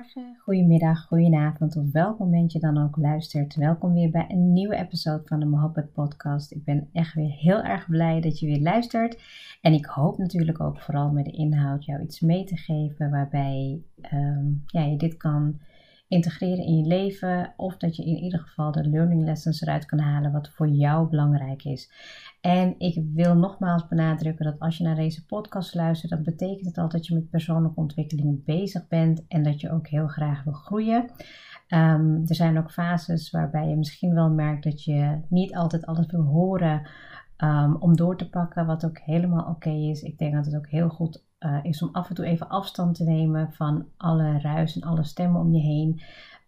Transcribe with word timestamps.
Goedemorgen, 0.00 0.42
goedemiddag, 0.42 1.06
goedenavond 1.06 1.76
of 1.76 1.90
welk 1.92 2.18
moment 2.18 2.52
je 2.52 2.58
dan 2.58 2.78
ook 2.78 2.96
luistert. 2.96 3.54
Welkom 3.54 3.92
weer 3.92 4.10
bij 4.10 4.24
een 4.28 4.52
nieuwe 4.52 4.76
episode 4.76 5.22
van 5.24 5.40
de 5.40 5.46
Mohabbat 5.46 5.92
podcast. 5.92 6.52
Ik 6.52 6.64
ben 6.64 6.88
echt 6.92 7.14
weer 7.14 7.30
heel 7.30 7.62
erg 7.62 7.86
blij 7.88 8.20
dat 8.20 8.38
je 8.38 8.46
weer 8.46 8.60
luistert. 8.60 9.22
En 9.60 9.72
ik 9.72 9.84
hoop 9.84 10.18
natuurlijk 10.18 10.60
ook 10.60 10.80
vooral 10.80 11.10
met 11.10 11.24
de 11.24 11.30
inhoud 11.30 11.84
jou 11.84 12.02
iets 12.02 12.20
mee 12.20 12.44
te 12.44 12.56
geven 12.56 13.10
waarbij 13.10 13.82
um, 14.12 14.62
ja, 14.66 14.82
je 14.82 14.96
dit 14.96 15.16
kan 15.16 15.60
integreren 16.08 16.64
in 16.64 16.76
je 16.76 16.86
leven. 16.86 17.54
Of 17.56 17.76
dat 17.76 17.96
je 17.96 18.04
in 18.04 18.16
ieder 18.16 18.40
geval 18.40 18.72
de 18.72 18.88
learning 18.88 19.24
lessons 19.24 19.60
eruit 19.60 19.86
kan 19.86 19.98
halen 19.98 20.32
wat 20.32 20.50
voor 20.50 20.68
jou 20.68 21.08
belangrijk 21.08 21.64
is. 21.64 21.90
En 22.40 22.74
ik 22.78 23.02
wil 23.14 23.36
nogmaals 23.36 23.88
benadrukken 23.88 24.44
dat 24.44 24.58
als 24.58 24.78
je 24.78 24.84
naar 24.84 24.94
deze 24.94 25.26
podcast 25.26 25.74
luistert, 25.74 26.10
dan 26.10 26.22
betekent 26.22 26.66
het 26.66 26.78
altijd 26.78 26.92
dat 26.92 27.06
je 27.06 27.14
met 27.14 27.30
persoonlijke 27.30 27.80
ontwikkeling 27.80 28.44
bezig 28.44 28.88
bent 28.88 29.26
en 29.28 29.42
dat 29.42 29.60
je 29.60 29.72
ook 29.72 29.88
heel 29.88 30.06
graag 30.06 30.44
wil 30.44 30.52
groeien. 30.52 31.10
Um, 31.68 32.22
er 32.26 32.34
zijn 32.34 32.58
ook 32.58 32.72
fases 32.72 33.30
waarbij 33.30 33.68
je 33.68 33.76
misschien 33.76 34.14
wel 34.14 34.30
merkt 34.30 34.64
dat 34.64 34.84
je 34.84 35.20
niet 35.28 35.56
altijd 35.56 35.86
alles 35.86 36.06
wil 36.06 36.22
horen 36.22 36.88
um, 37.36 37.76
om 37.76 37.96
door 37.96 38.16
te 38.16 38.28
pakken, 38.28 38.66
wat 38.66 38.84
ook 38.84 38.98
helemaal 38.98 39.48
oké 39.48 39.70
is. 39.70 40.02
Ik 40.02 40.18
denk 40.18 40.34
dat 40.34 40.46
het 40.46 40.56
ook 40.56 40.68
heel 40.68 40.88
goed 40.88 41.24
uh, 41.40 41.58
is 41.62 41.82
om 41.82 41.88
af 41.92 42.08
en 42.08 42.14
toe 42.14 42.24
even 42.24 42.48
afstand 42.48 42.94
te 42.94 43.04
nemen 43.04 43.52
van 43.52 43.86
alle 43.96 44.40
ruis 44.40 44.80
en 44.80 44.88
alle 44.88 45.04
stemmen 45.04 45.40
om 45.40 45.52
je 45.52 45.60
heen. 45.60 46.00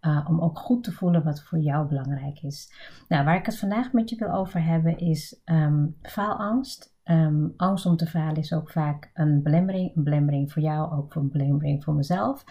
Uh, 0.05 0.25
om 0.29 0.41
ook 0.41 0.59
goed 0.59 0.83
te 0.83 0.91
voelen 0.91 1.23
wat 1.23 1.43
voor 1.43 1.59
jou 1.59 1.87
belangrijk 1.87 2.41
is. 2.41 2.73
Nou, 3.07 3.25
waar 3.25 3.35
ik 3.35 3.45
het 3.45 3.59
vandaag 3.59 3.91
met 3.91 4.09
je 4.09 4.15
wil 4.15 4.31
over 4.31 4.63
hebben 4.63 4.97
is 4.97 5.41
um, 5.45 5.95
faalangst. 6.01 6.95
Um, 7.05 7.53
angst 7.57 7.85
om 7.85 7.95
te 7.95 8.07
falen 8.07 8.35
is 8.35 8.53
ook 8.53 8.71
vaak 8.71 9.11
een 9.13 9.43
belemmering. 9.43 9.95
Een 9.95 10.03
belemmering 10.03 10.51
voor 10.51 10.61
jou, 10.61 10.91
ook 10.91 11.13
voor 11.13 11.21
een 11.21 11.31
belemmering 11.31 11.83
voor 11.83 11.93
mezelf. 11.93 12.43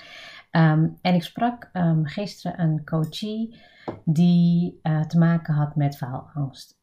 Um, 0.50 0.98
en 1.00 1.14
ik 1.14 1.22
sprak 1.22 1.70
gisteren 2.02 2.60
een 2.60 2.84
coachie 2.84 3.60
die 4.04 4.80
uh, 4.82 5.00
te 5.00 5.18
maken 5.18 5.54
had 5.54 5.76
met 5.76 5.96
faalangst. 5.96 6.80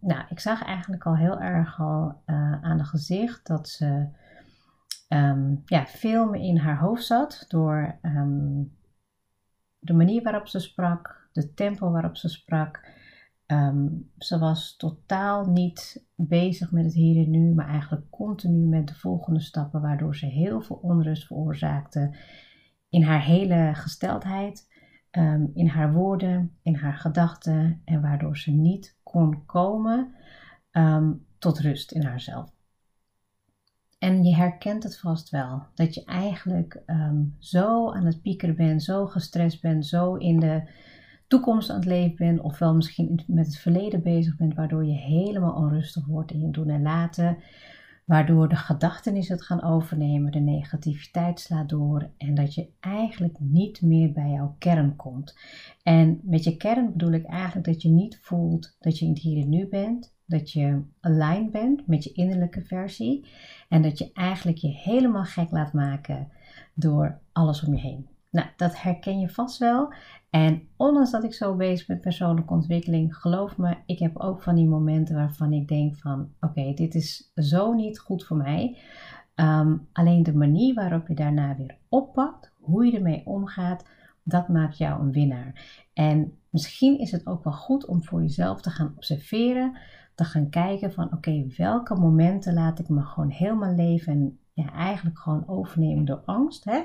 nou, 0.00 0.24
ik 0.28 0.40
zag 0.40 0.64
eigenlijk 0.64 1.06
al 1.06 1.16
heel 1.16 1.40
erg 1.40 1.80
al 1.80 2.22
uh, 2.26 2.62
aan 2.62 2.78
de 2.78 2.84
gezicht 2.84 3.46
dat 3.46 3.68
ze 3.68 4.06
ja, 5.64 5.86
veel 5.86 6.26
meer 6.26 6.42
in 6.42 6.56
haar 6.56 6.78
hoofd 6.78 7.04
zat 7.04 7.44
door 7.48 7.98
de 9.84 9.92
manier 9.92 10.22
waarop 10.22 10.48
ze 10.48 10.58
sprak, 10.58 11.28
de 11.32 11.54
tempo 11.54 11.90
waarop 11.90 12.16
ze 12.16 12.28
sprak. 12.28 12.90
Um, 13.46 14.10
ze 14.18 14.38
was 14.38 14.76
totaal 14.76 15.46
niet 15.46 16.06
bezig 16.14 16.72
met 16.72 16.84
het 16.84 16.94
hier 16.94 17.24
en 17.24 17.30
nu, 17.30 17.54
maar 17.54 17.68
eigenlijk 17.68 18.10
continu 18.10 18.66
met 18.66 18.88
de 18.88 18.94
volgende 18.94 19.40
stappen, 19.40 19.80
waardoor 19.80 20.16
ze 20.16 20.26
heel 20.26 20.60
veel 20.60 20.76
onrust 20.76 21.26
veroorzaakte 21.26 22.16
in 22.88 23.02
haar 23.02 23.22
hele 23.22 23.70
gesteldheid, 23.74 24.70
in 25.54 25.68
haar 25.68 25.92
woorden, 25.92 26.56
in 26.62 26.74
haar 26.74 26.94
gedachten 26.94 27.82
en 27.84 28.00
waardoor 28.00 28.36
ze 28.36 28.50
niet 28.50 28.98
kon 29.02 29.46
komen 29.46 30.14
tot 31.38 31.58
rust 31.58 31.92
in 31.92 32.04
haarzelf. 32.04 32.51
En 34.02 34.24
je 34.24 34.34
herkent 34.34 34.82
het 34.82 34.98
vast 34.98 35.30
wel. 35.30 35.62
Dat 35.74 35.94
je 35.94 36.04
eigenlijk 36.04 36.82
um, 36.86 37.36
zo 37.38 37.92
aan 37.92 38.06
het 38.06 38.22
piekeren 38.22 38.56
bent, 38.56 38.82
zo 38.82 39.06
gestrest 39.06 39.60
bent, 39.60 39.86
zo 39.86 40.14
in 40.14 40.40
de 40.40 40.62
toekomst 41.26 41.70
aan 41.70 41.76
het 41.76 41.84
leven 41.84 42.16
bent, 42.16 42.40
ofwel 42.40 42.74
misschien 42.74 43.22
met 43.26 43.46
het 43.46 43.56
verleden 43.56 44.02
bezig 44.02 44.36
bent, 44.36 44.54
waardoor 44.54 44.84
je 44.84 44.92
helemaal 44.92 45.54
onrustig 45.54 46.06
wordt 46.06 46.30
in 46.30 46.40
je 46.40 46.50
doen 46.50 46.68
en 46.68 46.82
laten. 46.82 47.36
Waardoor 48.04 48.48
de 48.48 48.56
gedachtenis 48.56 49.28
het 49.28 49.42
gaan 49.42 49.62
overnemen, 49.62 50.32
de 50.32 50.40
negativiteit 50.40 51.40
slaat 51.40 51.68
door 51.68 52.10
en 52.16 52.34
dat 52.34 52.54
je 52.54 52.68
eigenlijk 52.80 53.36
niet 53.40 53.82
meer 53.82 54.12
bij 54.12 54.30
jouw 54.30 54.54
kern 54.58 54.96
komt. 54.96 55.38
En 55.82 56.20
met 56.22 56.44
je 56.44 56.56
kern 56.56 56.92
bedoel 56.92 57.12
ik 57.12 57.24
eigenlijk 57.24 57.66
dat 57.66 57.82
je 57.82 57.90
niet 57.90 58.18
voelt 58.22 58.76
dat 58.80 58.98
je 58.98 59.04
in 59.04 59.10
het 59.10 59.22
hier 59.22 59.42
en 59.42 59.48
nu 59.48 59.68
bent, 59.68 60.14
dat 60.32 60.52
je 60.52 60.82
aligned 61.00 61.50
bent 61.50 61.86
met 61.86 62.04
je 62.04 62.12
innerlijke 62.12 62.62
versie 62.62 63.26
en 63.68 63.82
dat 63.82 63.98
je 63.98 64.10
eigenlijk 64.12 64.58
je 64.58 64.68
helemaal 64.68 65.24
gek 65.24 65.50
laat 65.50 65.72
maken 65.72 66.28
door 66.74 67.18
alles 67.32 67.64
om 67.64 67.74
je 67.74 67.80
heen. 67.80 68.08
Nou, 68.30 68.46
dat 68.56 68.82
herken 68.82 69.20
je 69.20 69.28
vast 69.28 69.58
wel. 69.58 69.92
En 70.30 70.68
ondanks 70.76 71.10
dat 71.10 71.24
ik 71.24 71.34
zo 71.34 71.56
bezig 71.56 71.86
ben 71.86 71.96
met 71.96 72.04
persoonlijke 72.04 72.52
ontwikkeling, 72.52 73.16
geloof 73.16 73.56
me, 73.56 73.76
ik 73.86 73.98
heb 73.98 74.16
ook 74.16 74.42
van 74.42 74.54
die 74.54 74.68
momenten 74.68 75.14
waarvan 75.14 75.52
ik 75.52 75.68
denk 75.68 75.96
van, 75.96 76.30
oké, 76.40 76.74
dit 76.74 76.94
is 76.94 77.32
zo 77.34 77.72
niet 77.72 77.98
goed 77.98 78.24
voor 78.24 78.36
mij. 78.36 78.78
Um, 79.34 79.88
alleen 79.92 80.22
de 80.22 80.34
manier 80.34 80.74
waarop 80.74 81.08
je 81.08 81.14
daarna 81.14 81.56
weer 81.56 81.76
oppakt, 81.88 82.52
hoe 82.60 82.86
je 82.86 82.96
ermee 82.96 83.26
omgaat, 83.26 83.86
dat 84.22 84.48
maakt 84.48 84.78
jou 84.78 85.00
een 85.00 85.12
winnaar. 85.12 85.84
En 85.92 86.32
misschien 86.52 86.98
is 86.98 87.10
het 87.10 87.26
ook 87.26 87.44
wel 87.44 87.52
goed 87.52 87.86
om 87.86 88.04
voor 88.04 88.22
jezelf 88.22 88.60
te 88.60 88.70
gaan 88.70 88.92
observeren 88.96 89.76
te 90.14 90.24
gaan 90.24 90.48
kijken 90.48 90.92
van 90.92 91.12
oké, 91.12 91.46
welke 91.56 91.94
momenten 91.94 92.54
laat 92.54 92.78
ik 92.78 92.88
me 92.88 93.02
gewoon 93.02 93.30
helemaal 93.30 93.74
leven 93.74 94.12
en 94.12 94.38
ja, 94.52 94.72
eigenlijk 94.72 95.18
gewoon 95.18 95.48
overnemen 95.48 96.04
door 96.04 96.22
angst. 96.24 96.64
Hè? 96.64 96.82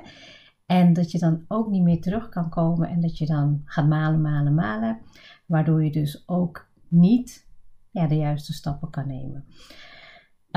En 0.66 0.94
dat 0.94 1.12
je 1.12 1.20
dan 1.20 1.46
ook 1.48 1.70
niet 1.70 1.84
meer 1.84 2.02
terug 2.02 2.30
kan 2.30 2.50
komen 2.50 2.90
en 2.90 3.02
dat 3.02 3.18
je 3.18 3.26
dan 3.26 3.62
gaat 3.66 3.88
malen, 3.88 4.22
malen, 4.22 4.54
malen. 4.54 5.00
Waardoor 5.46 5.84
je 5.84 5.92
dus 5.92 6.24
ook 6.26 6.68
niet 6.88 7.48
ja, 7.92 8.08
de 8.08 8.16
juiste 8.16 8.54
stappen 8.54 8.90
kan 8.90 9.08
nemen. 9.08 9.46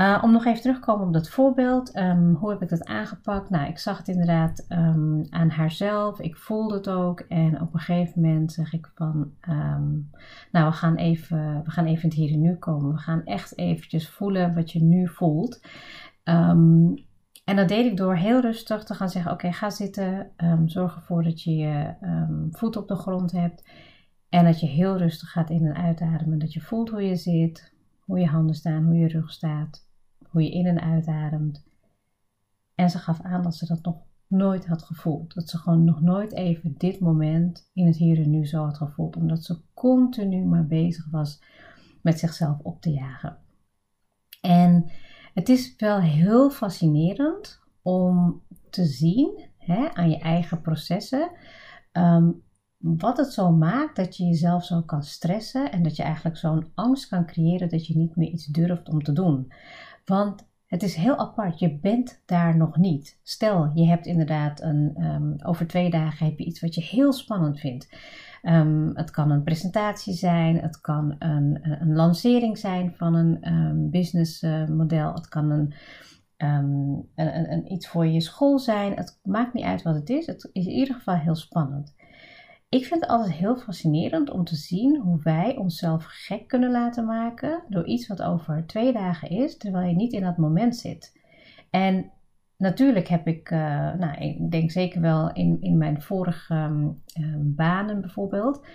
Uh, 0.01 0.19
om 0.23 0.31
nog 0.31 0.45
even 0.45 0.61
terug 0.61 0.75
te 0.75 0.85
komen 0.85 1.07
op 1.07 1.13
dat 1.13 1.29
voorbeeld. 1.29 1.97
Um, 1.97 2.35
hoe 2.35 2.49
heb 2.49 2.61
ik 2.61 2.69
dat 2.69 2.85
aangepakt? 2.85 3.49
Nou, 3.49 3.67
ik 3.69 3.77
zag 3.77 3.97
het 3.97 4.07
inderdaad 4.07 4.65
um, 4.69 5.25
aan 5.29 5.49
haarzelf. 5.49 6.19
Ik 6.19 6.37
voelde 6.37 6.75
het 6.75 6.89
ook. 6.89 7.19
En 7.19 7.61
op 7.61 7.73
een 7.73 7.79
gegeven 7.79 8.21
moment 8.21 8.51
zeg 8.51 8.73
ik 8.73 8.91
van... 8.95 9.31
Um, 9.49 10.09
nou, 10.51 10.69
we 10.69 10.71
gaan, 10.71 10.95
even, 10.95 11.61
we 11.63 11.71
gaan 11.71 11.85
even 11.85 12.09
het 12.09 12.17
hier 12.17 12.31
en 12.31 12.41
nu 12.41 12.55
komen. 12.55 12.91
We 12.91 12.97
gaan 12.97 13.23
echt 13.23 13.57
eventjes 13.57 14.09
voelen 14.09 14.53
wat 14.53 14.71
je 14.71 14.83
nu 14.83 15.07
voelt. 15.07 15.61
en 17.43 17.55
dat 17.55 17.67
deed 17.67 17.85
ik 17.85 17.97
door 17.97 18.15
heel 18.15 18.39
rustig 18.39 18.83
te 18.83 18.93
gaan 18.93 19.09
zeggen... 19.09 19.31
Oké, 19.31 19.51
ga 19.51 19.69
zitten. 19.69 20.31
zorg 20.65 20.95
ervoor 20.95 21.23
dat 21.23 21.41
je 21.41 21.55
je 21.55 21.93
voet 22.51 22.75
op 22.75 22.87
de 22.87 22.95
grond 22.95 23.31
hebt. 23.31 23.69
En 24.29 24.45
dat 24.45 24.59
je 24.59 24.67
heel 24.67 24.97
rustig 24.97 25.31
gaat 25.31 25.49
in- 25.49 25.65
en 25.65 25.75
uitademen. 25.75 26.39
Dat 26.39 26.53
je 26.53 26.61
voelt 26.61 26.89
hoe 26.89 27.03
je 27.03 27.15
zit 27.15 27.71
hoe 28.11 28.19
je 28.19 28.27
handen 28.27 28.55
staan, 28.55 28.83
hoe 28.83 28.97
je 28.97 29.07
rug 29.07 29.31
staat, 29.31 29.87
hoe 30.31 30.43
je 30.43 30.51
in- 30.51 30.65
en 30.65 30.81
uitademt. 30.81 31.63
En 32.75 32.89
ze 32.89 32.97
gaf 32.97 33.21
aan 33.21 33.43
dat 33.43 33.55
ze 33.55 33.65
dat 33.65 33.83
nog 33.83 34.01
nooit 34.27 34.67
had 34.67 34.83
gevoeld. 34.83 35.33
Dat 35.33 35.49
ze 35.49 35.57
gewoon 35.57 35.83
nog 35.83 36.01
nooit 36.01 36.33
even 36.33 36.75
dit 36.77 36.99
moment 36.99 37.69
in 37.73 37.85
het 37.85 37.97
hier 37.97 38.21
en 38.21 38.29
nu 38.29 38.45
zo 38.45 38.63
had 38.63 38.77
gevoeld. 38.77 39.15
Omdat 39.15 39.43
ze 39.43 39.59
continu 39.73 40.45
maar 40.45 40.65
bezig 40.65 41.07
was 41.09 41.41
met 42.01 42.19
zichzelf 42.19 42.59
op 42.61 42.81
te 42.81 42.91
jagen. 42.91 43.37
En 44.41 44.91
het 45.33 45.49
is 45.49 45.75
wel 45.77 45.99
heel 45.99 46.49
fascinerend 46.49 47.59
om 47.81 48.41
te 48.69 48.85
zien 48.85 49.45
hè, 49.57 49.93
aan 49.93 50.09
je 50.09 50.19
eigen 50.19 50.61
processen. 50.61 51.31
Ehm, 51.91 52.29
wat 52.77 53.17
het 53.17 53.33
zo 53.33 53.51
maakt 53.51 53.95
dat 53.95 54.17
je 54.17 54.25
jezelf 54.25 54.65
zo 54.65 54.81
kan 54.81 55.03
stressen 55.03 55.71
en 55.71 55.83
dat 55.83 55.95
je 55.95 56.03
eigenlijk 56.03 56.37
zo'n 56.37 56.71
angst 56.73 57.07
kan 57.07 57.25
creëren 57.25 57.69
dat 57.69 57.87
je 57.87 57.97
niet 57.97 58.15
meer 58.15 58.29
iets 58.29 58.45
durft 58.45 58.89
om 58.89 59.03
te 59.03 59.13
doen. 59.13 59.51
Want 60.05 60.49
het 60.65 60.83
is 60.83 60.95
heel 60.95 61.17
apart, 61.17 61.59
je 61.59 61.79
bent 61.79 62.21
daar 62.25 62.57
nog 62.57 62.77
niet. 62.77 63.19
Stel, 63.23 63.71
je 63.73 63.85
hebt 63.85 64.05
inderdaad 64.05 64.61
een, 64.61 65.03
um, 65.03 65.35
over 65.43 65.67
twee 65.67 65.89
dagen 65.89 66.25
heb 66.25 66.37
je 66.37 66.45
iets 66.45 66.61
wat 66.61 66.75
je 66.75 66.81
heel 66.81 67.13
spannend 67.13 67.59
vindt. 67.59 67.95
Um, 68.43 68.91
het 68.93 69.11
kan 69.11 69.31
een 69.31 69.43
presentatie 69.43 70.13
zijn, 70.13 70.57
het 70.57 70.81
kan 70.81 71.15
een, 71.19 71.59
een 71.81 71.95
lancering 71.95 72.57
zijn 72.57 72.93
van 72.95 73.13
een 73.13 73.53
um, 73.53 73.89
businessmodel, 73.89 75.13
het 75.13 75.27
kan 75.27 75.49
een, 75.49 75.73
een, 76.37 77.51
een, 77.51 77.71
iets 77.71 77.87
voor 77.87 78.05
je 78.05 78.21
school 78.21 78.59
zijn. 78.59 78.93
Het 78.93 79.19
maakt 79.23 79.53
niet 79.53 79.65
uit 79.65 79.81
wat 79.81 79.95
het 79.95 80.09
is, 80.09 80.25
het 80.25 80.49
is 80.53 80.65
in 80.65 80.71
ieder 80.71 80.95
geval 80.95 81.15
heel 81.15 81.35
spannend. 81.35 81.93
Ik 82.71 82.85
vind 82.85 83.01
het 83.01 83.09
altijd 83.09 83.31
heel 83.31 83.57
fascinerend 83.57 84.29
om 84.29 84.43
te 84.43 84.55
zien 84.55 84.99
hoe 84.99 85.19
wij 85.23 85.55
onszelf 85.57 86.05
gek 86.07 86.47
kunnen 86.47 86.71
laten 86.71 87.05
maken 87.05 87.63
door 87.69 87.85
iets 87.85 88.07
wat 88.07 88.21
over 88.21 88.63
twee 88.65 88.93
dagen 88.93 89.29
is, 89.29 89.57
terwijl 89.57 89.87
je 89.87 89.95
niet 89.95 90.13
in 90.13 90.21
dat 90.21 90.37
moment 90.37 90.75
zit. 90.75 91.19
En 91.69 92.11
natuurlijk 92.57 93.07
heb 93.07 93.27
ik, 93.27 93.51
uh, 93.51 93.59
nou, 93.93 94.17
ik 94.19 94.51
denk 94.51 94.71
zeker 94.71 95.01
wel 95.01 95.33
in, 95.33 95.57
in 95.61 95.77
mijn 95.77 96.01
vorige 96.01 96.55
um, 96.55 97.55
banen 97.55 98.01
bijvoorbeeld, 98.01 98.65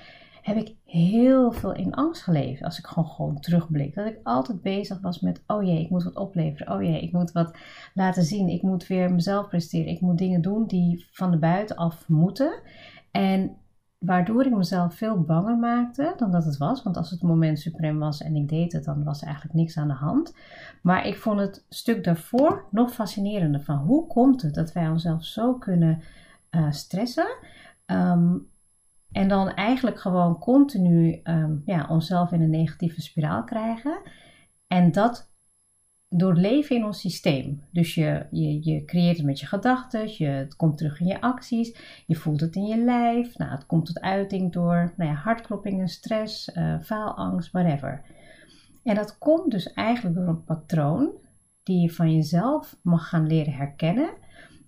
heb 0.42 0.56
ik 0.56 0.74
heel 0.84 1.52
veel 1.52 1.74
in 1.74 1.94
angst 1.94 2.22
geleefd. 2.22 2.62
Als 2.62 2.78
ik 2.78 2.86
gewoon, 2.86 3.08
gewoon 3.08 3.40
terugblik. 3.40 3.94
Dat 3.94 4.06
ik 4.06 4.20
altijd 4.22 4.62
bezig 4.62 5.00
was 5.00 5.20
met, 5.20 5.42
oh 5.46 5.62
jee, 5.62 5.80
ik 5.80 5.90
moet 5.90 6.04
wat 6.04 6.16
opleveren. 6.16 6.74
Oh 6.74 6.82
jee, 6.82 7.02
ik 7.02 7.12
moet 7.12 7.32
wat 7.32 7.56
laten 7.94 8.22
zien. 8.22 8.48
Ik 8.48 8.62
moet 8.62 8.86
weer 8.86 9.12
mezelf 9.12 9.48
presteren. 9.48 9.92
Ik 9.92 10.00
moet 10.00 10.18
dingen 10.18 10.42
doen 10.42 10.66
die 10.66 11.06
van 11.10 11.30
de 11.30 11.38
buitenaf 11.38 12.08
moeten. 12.08 12.60
En 13.10 13.56
waardoor 13.98 14.46
ik 14.46 14.56
mezelf 14.56 14.94
veel 14.94 15.20
banger 15.20 15.56
maakte 15.56 16.14
dan 16.16 16.30
dat 16.30 16.44
het 16.44 16.56
was. 16.56 16.82
Want 16.82 16.96
als 16.96 17.10
het 17.10 17.22
moment 17.22 17.58
suprem 17.58 17.98
was 17.98 18.22
en 18.22 18.36
ik 18.36 18.48
deed 18.48 18.72
het, 18.72 18.84
dan 18.84 19.04
was 19.04 19.22
eigenlijk 19.22 19.54
niks 19.54 19.76
aan 19.76 19.88
de 19.88 19.94
hand. 19.94 20.34
Maar 20.82 21.06
ik 21.06 21.16
vond 21.16 21.40
het 21.40 21.64
stuk 21.68 22.04
daarvoor 22.04 22.64
nog 22.70 22.92
fascinerender. 22.92 23.62
Van 23.62 23.76
hoe 23.76 24.06
komt 24.06 24.42
het 24.42 24.54
dat 24.54 24.72
wij 24.72 24.88
onszelf 24.88 25.24
zo 25.24 25.54
kunnen 25.54 26.02
uh, 26.50 26.70
stressen? 26.70 27.36
Um, 27.86 28.48
en 29.12 29.28
dan 29.28 29.48
eigenlijk 29.48 30.00
gewoon 30.00 30.38
continu 30.38 31.20
um, 31.24 31.62
ja, 31.64 31.86
onszelf 31.88 32.32
in 32.32 32.42
een 32.42 32.50
negatieve 32.50 33.02
spiraal 33.02 33.44
krijgen. 33.44 34.00
En 34.66 34.92
dat 34.92 35.34
door 36.16 36.34
leven 36.34 36.76
in 36.76 36.84
ons 36.84 37.00
systeem. 37.00 37.62
Dus 37.70 37.94
je, 37.94 38.26
je, 38.30 38.70
je 38.70 38.84
creëert 38.84 39.16
het 39.16 39.26
met 39.26 39.40
je 39.40 39.46
gedachten, 39.46 40.08
je, 40.16 40.26
het 40.26 40.56
komt 40.56 40.78
terug 40.78 41.00
in 41.00 41.06
je 41.06 41.20
acties, 41.20 42.02
je 42.06 42.14
voelt 42.14 42.40
het 42.40 42.56
in 42.56 42.66
je 42.66 42.84
lijf. 42.84 43.38
Nou, 43.38 43.50
het 43.50 43.66
komt 43.66 43.86
tot 43.86 44.00
uiting 44.00 44.52
door 44.52 44.92
nou 44.96 45.10
ja, 45.10 45.16
hartkloppingen, 45.16 45.88
stress, 45.88 46.48
uh, 46.48 46.80
faalangst, 46.80 47.52
whatever. 47.52 48.02
En 48.82 48.94
dat 48.94 49.18
komt 49.18 49.50
dus 49.50 49.72
eigenlijk 49.72 50.16
door 50.16 50.28
een 50.28 50.44
patroon 50.44 51.10
die 51.62 51.80
je 51.80 51.90
van 51.90 52.14
jezelf 52.14 52.76
mag 52.82 53.08
gaan 53.08 53.26
leren 53.26 53.52
herkennen. 53.52 54.10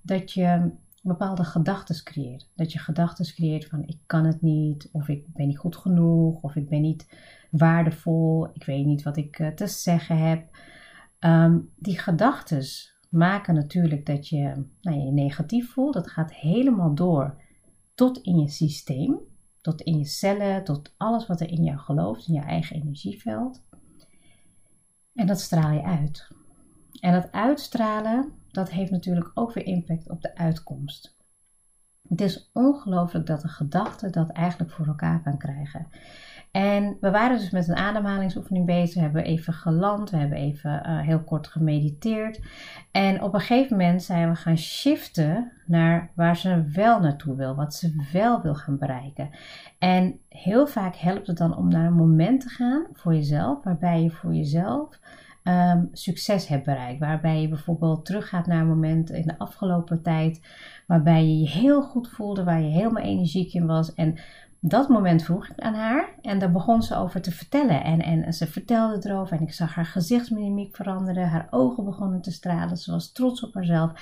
Dat 0.03 0.33
je 0.33 0.71
bepaalde 1.03 1.45
gedachten 1.45 2.05
creëert. 2.05 2.49
Dat 2.55 2.73
je 2.73 2.79
gedachten 2.79 3.27
creëert 3.35 3.67
van 3.67 3.83
ik 3.87 3.99
kan 4.07 4.25
het 4.25 4.43
niet, 4.43 4.89
of 4.93 5.09
ik 5.09 5.33
ben 5.33 5.47
niet 5.47 5.59
goed 5.59 5.77
genoeg, 5.77 6.43
of 6.43 6.57
ik 6.57 6.69
ben 6.69 6.81
niet 6.81 7.07
waardevol, 7.51 8.49
ik 8.53 8.65
weet 8.65 8.85
niet 8.85 9.03
wat 9.03 9.17
ik 9.17 9.39
eh, 9.39 9.49
te 9.49 9.67
zeggen 9.67 10.19
heb. 10.19 10.57
Ehm, 11.19 11.59
die 11.77 11.99
gedachten 11.99 12.63
maken 13.11 13.55
natuurlijk 13.55 14.07
dat 14.07 14.29
je 14.29 14.67
nou, 14.81 14.99
je 14.99 15.13
negatief 15.13 15.73
voelt. 15.73 15.95
Dat 15.95 16.11
gaat 16.11 16.35
helemaal 16.35 16.95
door 16.95 17.43
tot 17.95 18.19
in 18.19 18.39
je 18.39 18.49
systeem, 18.49 19.19
tot 19.61 19.81
in 19.81 19.99
je 19.99 20.05
cellen, 20.05 20.65
tot 20.65 20.95
alles 20.97 21.27
wat 21.27 21.41
er 21.41 21.51
in 21.51 21.65
jou 21.65 21.79
gelooft, 21.79 22.29
in 22.29 22.35
je 22.35 22.41
eigen 22.41 22.77
energieveld. 22.77 23.63
En 25.15 25.27
dat 25.27 25.41
straal 25.41 25.71
je 25.71 25.83
uit. 25.83 26.31
En 27.01 27.13
dat 27.13 27.33
uitstralen, 27.33 28.33
dat 28.51 28.71
heeft 28.71 28.91
natuurlijk 28.91 29.31
ook 29.35 29.53
weer 29.53 29.67
impact 29.67 30.11
op 30.11 30.23
de 30.23 30.37
uitkomst. 30.37 31.17
Het 32.09 32.21
is 32.21 32.51
ongelooflijk 32.53 33.27
dat 33.27 33.41
de 33.41 33.49
gedachte 33.49 34.11
dat 34.11 34.31
eigenlijk 34.31 34.73
voor 34.73 34.87
elkaar 34.87 35.23
kan 35.23 35.39
krijgen. 35.39 35.89
En 36.59 36.97
we 37.01 37.11
waren 37.11 37.39
dus 37.39 37.51
met 37.51 37.69
een 37.69 37.77
ademhalingsoefening 37.77 38.67
bezig. 38.67 38.95
We 38.95 39.01
hebben 39.01 39.25
even 39.25 39.53
geland, 39.53 40.11
we 40.11 40.17
hebben 40.17 40.39
even 40.39 40.83
uh, 40.87 41.01
heel 41.01 41.23
kort 41.23 41.47
gemediteerd. 41.47 42.41
En 42.91 43.23
op 43.23 43.35
een 43.35 43.41
gegeven 43.41 43.77
moment 43.77 44.03
zijn 44.03 44.31
we 44.31 44.37
gaan 44.37 44.59
shiften 44.59 45.53
naar 45.67 46.11
waar 46.15 46.37
ze 46.37 46.65
wel 46.73 47.01
naartoe 47.01 47.37
wil, 47.37 47.55
wat 47.55 47.75
ze 47.75 48.07
wel 48.13 48.43
wil 48.43 48.55
gaan 48.55 48.79
bereiken. 48.79 49.31
En 49.79 50.21
heel 50.29 50.67
vaak 50.67 50.97
helpt 50.97 51.27
het 51.27 51.37
dan 51.37 51.57
om 51.57 51.69
naar 51.69 51.87
een 51.87 51.93
moment 51.93 52.41
te 52.41 52.49
gaan 52.49 52.87
voor 52.93 53.15
jezelf, 53.15 53.65
waarbij 53.65 54.03
je 54.03 54.11
voor 54.11 54.35
jezelf 54.35 54.99
um, 55.45 55.89
succes 55.93 56.49
hebt 56.49 56.65
bereikt. 56.65 57.01
Waarbij 57.01 57.41
je 57.41 57.49
bijvoorbeeld 57.49 58.05
teruggaat 58.05 58.47
naar 58.47 58.61
een 58.61 58.69
moment 58.69 59.11
in 59.11 59.27
de 59.27 59.39
afgelopen 59.39 60.03
tijd 60.03 60.41
waarbij 60.87 61.27
je 61.27 61.39
je 61.39 61.49
heel 61.49 61.83
goed 61.83 62.09
voelde, 62.09 62.45
waar 62.45 62.61
je 62.61 62.71
helemaal 62.71 63.03
energiek 63.03 63.53
in 63.53 63.67
was. 63.67 63.95
En 63.95 64.19
dat 64.61 64.89
moment 64.89 65.23
vroeg 65.23 65.49
ik 65.49 65.61
aan 65.61 65.75
haar 65.75 66.15
en 66.23 66.39
daar 66.39 66.53
begon 66.53 66.83
ze 66.83 66.97
over 66.97 67.21
te 67.21 67.31
vertellen. 67.31 67.85
En, 67.85 68.03
en 68.03 68.33
ze 68.33 68.47
vertelde 68.47 69.09
erover 69.09 69.37
en 69.37 69.43
ik 69.43 69.53
zag 69.53 69.75
haar 69.75 69.87
gezichtsmimiek 69.87 70.77
veranderen, 70.77 71.29
haar 71.29 71.47
ogen 71.51 71.85
begonnen 71.85 72.21
te 72.21 72.33
stralen, 72.33 72.77
ze 72.77 72.91
was 72.91 73.13
trots 73.13 73.45
op 73.45 73.55
haarzelf. 73.55 73.93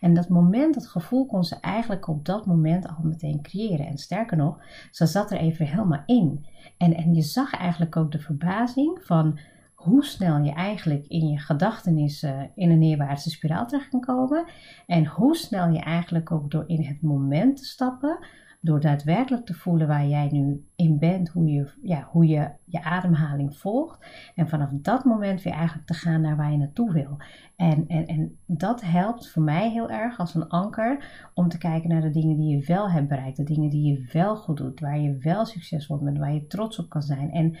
En 0.00 0.14
dat 0.14 0.28
moment, 0.28 0.74
dat 0.74 0.86
gevoel 0.86 1.26
kon 1.26 1.44
ze 1.44 1.56
eigenlijk 1.60 2.08
op 2.08 2.24
dat 2.24 2.46
moment 2.46 2.88
al 2.88 3.02
meteen 3.02 3.42
creëren. 3.42 3.86
En 3.86 3.98
sterker 3.98 4.36
nog, 4.36 4.58
ze 4.90 5.06
zat 5.06 5.30
er 5.30 5.38
even 5.38 5.66
helemaal 5.66 6.02
in. 6.06 6.46
En, 6.76 6.94
en 6.94 7.14
je 7.14 7.22
zag 7.22 7.54
eigenlijk 7.54 7.96
ook 7.96 8.12
de 8.12 8.20
verbazing 8.20 8.98
van 9.02 9.38
hoe 9.74 10.04
snel 10.04 10.38
je 10.38 10.52
eigenlijk 10.52 11.06
in 11.06 11.28
je 11.28 11.38
gedachtenissen 11.38 12.50
in 12.54 12.70
een 12.70 12.78
neerwaartse 12.78 13.30
spiraal 13.30 13.66
terecht 13.66 13.88
kan 13.88 14.00
komen. 14.00 14.44
En 14.86 15.06
hoe 15.06 15.36
snel 15.36 15.68
je 15.68 15.80
eigenlijk 15.80 16.30
ook 16.30 16.50
door 16.50 16.64
in 16.66 16.82
het 16.82 17.02
moment 17.02 17.56
te 17.56 17.64
stappen, 17.64 18.18
door 18.64 18.80
daadwerkelijk 18.80 19.46
te 19.46 19.54
voelen 19.54 19.86
waar 19.86 20.06
jij 20.06 20.28
nu 20.30 20.66
in 20.76 20.98
bent, 20.98 21.28
hoe 21.28 21.46
je 21.46 21.70
ja, 21.82 22.08
hoe 22.10 22.26
je, 22.26 22.50
je 22.64 22.82
ademhaling 22.82 23.56
volgt. 23.56 24.06
En 24.34 24.48
vanaf 24.48 24.70
dat 24.72 25.04
moment 25.04 25.42
weer 25.42 25.52
eigenlijk 25.52 25.86
te 25.86 25.94
gaan 25.94 26.20
naar 26.20 26.36
waar 26.36 26.50
je 26.50 26.56
naartoe 26.56 26.92
wil. 26.92 27.16
En, 27.56 27.84
en, 27.88 28.06
en 28.06 28.38
dat 28.46 28.80
helpt 28.80 29.28
voor 29.30 29.42
mij 29.42 29.70
heel 29.70 29.90
erg 29.90 30.18
als 30.18 30.34
een 30.34 30.48
anker 30.48 31.04
om 31.34 31.48
te 31.48 31.58
kijken 31.58 31.88
naar 31.88 32.00
de 32.00 32.10
dingen 32.10 32.36
die 32.36 32.56
je 32.56 32.66
wel 32.66 32.90
hebt 32.90 33.08
bereikt, 33.08 33.36
de 33.36 33.44
dingen 33.44 33.70
die 33.70 33.92
je 33.92 34.08
wel 34.12 34.36
goed 34.36 34.56
doet, 34.56 34.80
waar 34.80 35.00
je 35.00 35.16
wel 35.16 35.44
succesvol 35.44 35.98
bent, 35.98 36.18
waar 36.18 36.34
je 36.34 36.46
trots 36.46 36.78
op 36.78 36.88
kan 36.88 37.02
zijn. 37.02 37.30
En 37.30 37.58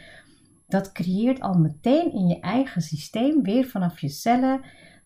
dat 0.66 0.92
creëert 0.92 1.40
al 1.40 1.54
meteen 1.54 2.12
in 2.12 2.26
je 2.26 2.40
eigen 2.40 2.82
systeem, 2.82 3.42
weer 3.42 3.64
vanaf 3.64 4.00
je 4.00 4.08
cellen 4.08 4.60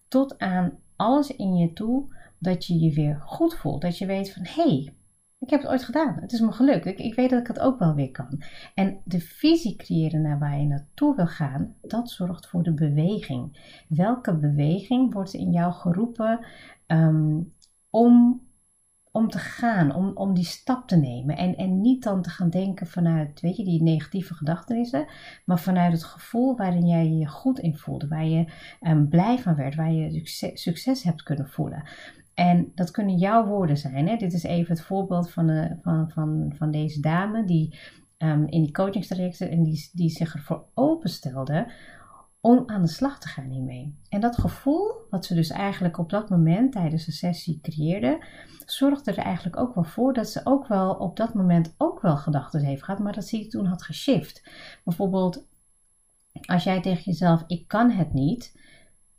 tot 0.09 0.39
aan 0.39 0.73
alles 0.97 1.37
in 1.37 1.55
je 1.55 1.73
toe, 1.73 2.15
dat 2.39 2.67
je 2.67 2.79
je 2.79 2.95
weer 2.95 3.21
goed 3.21 3.55
voelt. 3.55 3.83
Dat 3.83 3.99
je 3.99 4.07
weet 4.07 4.33
van 4.33 4.43
hé, 4.45 4.63
hey, 4.63 4.95
ik 5.39 5.51
heb 5.51 5.61
het 5.61 5.71
ooit 5.71 5.85
gedaan. 5.85 6.17
Het 6.21 6.33
is 6.33 6.41
me 6.41 6.53
gelukt. 6.53 6.87
Ik, 6.87 6.99
ik, 6.99 7.15
weet 7.15 7.31
dat 7.31 7.41
ik 7.41 7.47
het 7.47 7.61
ook 7.61 7.79
wel 7.79 7.95
weer 7.95 8.11
kan. 8.11 8.43
En 8.75 9.01
de 9.05 9.21
visie 9.21 9.77
creëren 9.77 10.23
naar 10.23 10.39
waar 10.39 10.59
je 10.59 10.67
naartoe 10.67 11.17
wil 11.17 11.27
gaan, 11.27 11.75
dat 11.83 12.11
zorgt 12.11 12.47
voor 12.47 12.63
de 12.63 12.75
beweging. 12.75 13.75
Welke 13.89 14.37
beweging 14.37 15.13
wordt 15.13 15.35
in 15.35 15.51
jou 15.51 15.73
geroepen 15.73 16.47
um, 16.87 17.55
om 17.91 18.45
om 19.17 19.29
te 19.29 19.39
gaan, 19.39 19.95
om, 19.95 20.11
om 20.15 20.35
die 20.35 20.45
stap 20.45 20.89
te 20.89 20.97
nemen. 20.97 21.37
En, 21.37 21.57
en 21.57 21.81
niet 21.81 22.03
dan 22.03 22.23
te 22.23 22.31
gaan 22.31 22.51
denken 22.51 22.87
vanuit, 22.87 23.41
weet 23.41 23.57
je, 23.57 23.65
die 23.65 23.83
negatieve 23.83 24.35
gedachten, 24.35 25.07
maar 25.45 25.59
vanuit 25.59 25.93
het 25.93 26.05
gevoel 26.05 26.57
waarin 26.57 26.87
jij 26.87 27.09
je 27.09 27.27
goed 27.27 27.59
in 27.59 27.77
voelde, 27.77 28.09
waar 28.09 28.27
je 28.27 28.53
um, 28.81 29.09
blij 29.09 29.39
van 29.39 29.55
werd, 29.55 29.75
waar 29.75 29.93
je 29.93 30.11
succes, 30.11 30.63
succes 30.63 31.03
hebt 31.03 31.23
kunnen 31.23 31.49
voelen. 31.49 31.83
En 32.37 32.73
dat 32.75 32.91
kunnen 32.91 33.17
jouw 33.17 33.47
woorden 33.47 33.77
zijn. 33.77 34.09
Hè? 34.09 34.17
Dit 34.17 34.33
is 34.33 34.43
even 34.43 34.75
het 34.75 34.85
voorbeeld 34.85 35.31
van, 35.31 35.79
van, 35.83 36.11
van, 36.11 36.53
van 36.57 36.71
deze 36.71 37.01
dame 37.01 37.45
die 37.45 37.79
um, 38.19 38.47
in 38.47 38.63
die 38.63 38.73
coachingstrajecten 38.73 39.51
en 39.51 39.63
die, 39.63 39.91
die 39.93 40.11
zich 40.11 40.35
ervoor 40.35 40.65
openstelde 40.75 41.73
om 42.41 42.63
aan 42.67 42.83
de 42.83 42.89
slag 42.89 43.19
te 43.19 43.29
gaan 43.29 43.51
hiermee. 43.51 43.99
En 44.09 44.21
dat 44.21 44.39
gevoel, 44.39 44.93
wat 45.11 45.25
ze 45.25 45.35
dus 45.35 45.51
eigenlijk 45.51 45.99
op 45.99 46.11
dat 46.11 46.31
moment 46.31 46.73
tijdens 46.73 47.05
de 47.05 47.13
sessie 47.13 47.61
creëerde, 47.63 48.25
zorgde 48.67 49.11
er 49.11 49.25
eigenlijk 49.25 49.57
ook 49.57 49.75
wel 49.75 49.85
voor 49.85 50.13
dat 50.13 50.29
ze 50.29 50.41
ook 50.45 50.67
wel 50.67 50.95
op 50.95 51.17
dat 51.17 51.35
moment 51.35 51.75
ook 51.79 52.01
wel 52.01 52.17
gedachten 52.17 52.61
heeft 52.61 52.83
gehad, 52.83 53.01
maar 53.01 53.13
dat 53.13 53.27
ze 53.27 53.47
toen 53.47 53.67
had 53.67 53.83
geshift. 53.83 54.51
Bijvoorbeeld, 54.85 55.47
als 56.41 56.65
jij 56.65 56.81
tegen 56.81 57.03
jezelf, 57.05 57.45
ik 57.47 57.69
kan 57.69 57.91
het 57.91 58.13
niet, 58.13 58.55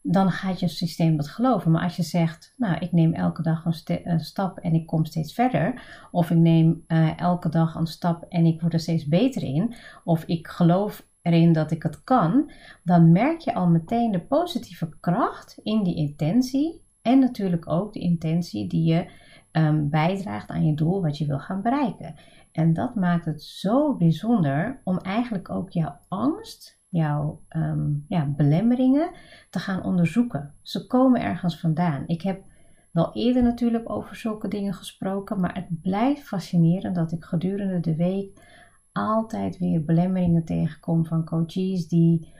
dan 0.09 0.31
gaat 0.31 0.59
je 0.59 0.67
systeem 0.67 1.17
dat 1.17 1.27
geloven. 1.27 1.71
Maar 1.71 1.83
als 1.83 1.95
je 1.95 2.03
zegt, 2.03 2.53
nou, 2.57 2.77
ik 2.79 2.91
neem 2.91 3.13
elke 3.13 3.41
dag 3.41 3.65
een, 3.65 4.19
stap 4.19 4.57
en 4.57 4.73
ik 4.73 4.85
kom 4.85 5.05
steeds 5.05 5.33
verder, 5.33 5.81
of 6.11 6.29
ik 6.29 6.37
neem 6.37 6.83
uh, 6.87 7.19
elke 7.19 7.49
dag 7.49 7.75
een 7.75 7.87
stap 7.87 8.23
en 8.29 8.45
ik 8.45 8.61
word 8.61 8.73
er 8.73 8.79
steeds 8.79 9.07
beter 9.07 9.43
in, 9.43 9.75
of 10.03 10.23
ik 10.23 10.47
geloof 10.47 11.07
erin 11.21 11.53
dat 11.53 11.71
ik 11.71 11.83
het 11.83 12.03
kan, 12.03 12.51
dan 12.83 13.11
merk 13.11 13.39
je 13.39 13.53
al 13.53 13.67
meteen 13.67 14.11
de 14.11 14.25
positieve 14.25 14.89
kracht 14.99 15.59
in 15.63 15.83
die 15.83 15.95
intentie 15.95 16.85
en 17.01 17.19
natuurlijk 17.19 17.69
ook 17.69 17.93
de 17.93 17.99
intentie 17.99 18.67
die 18.67 18.83
je 18.83 19.11
um, 19.51 19.89
bijdraagt 19.89 20.49
aan 20.49 20.65
je 20.65 20.73
doel 20.73 21.01
wat 21.01 21.17
je 21.17 21.25
wil 21.25 21.39
gaan 21.39 21.61
bereiken. 21.61 22.15
En 22.51 22.73
dat 22.73 22.95
maakt 22.95 23.25
het 23.25 23.43
zo 23.43 23.95
bijzonder 23.95 24.81
om 24.83 24.97
eigenlijk 24.97 25.49
ook 25.49 25.69
jouw 25.69 25.99
angst, 26.07 26.76
jouw 26.89 27.41
um, 27.49 28.05
ja, 28.07 28.25
belemmeringen 28.25 29.11
te 29.49 29.59
gaan 29.59 29.83
onderzoeken. 29.83 30.53
Ze 30.61 30.87
komen 30.87 31.21
ergens 31.21 31.59
vandaan. 31.59 32.03
Ik 32.07 32.21
heb 32.21 32.43
wel 32.91 33.13
eerder 33.13 33.43
natuurlijk 33.43 33.89
over 33.89 34.15
zulke 34.15 34.47
dingen 34.47 34.73
gesproken, 34.73 35.39
maar 35.39 35.55
het 35.55 35.81
blijft 35.81 36.23
fascinerend 36.23 36.95
dat 36.95 37.11
ik 37.11 37.23
gedurende 37.23 37.79
de 37.79 37.95
week 37.95 38.41
altijd 38.91 39.57
weer 39.57 39.85
belemmeringen 39.85 40.45
tegenkom 40.45 41.05
van 41.05 41.25
coaches 41.25 41.87
die 41.87 42.33